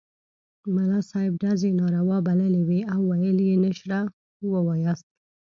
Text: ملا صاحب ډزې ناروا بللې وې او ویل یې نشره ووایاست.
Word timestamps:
ملا 0.75 0.99
صاحب 1.09 1.33
ډزې 1.41 1.71
ناروا 1.79 2.17
بللې 2.27 2.61
وې 2.67 2.79
او 2.93 3.01
ویل 3.09 3.37
یې 3.49 3.55
نشره 3.63 4.01
ووایاست. 4.51 5.07